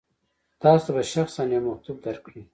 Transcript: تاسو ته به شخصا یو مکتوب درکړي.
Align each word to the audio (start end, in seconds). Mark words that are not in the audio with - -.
تاسو 0.61 0.85
ته 0.85 0.91
به 0.95 1.03
شخصا 1.13 1.43
یو 1.53 1.61
مکتوب 1.69 1.97
درکړي. 2.05 2.41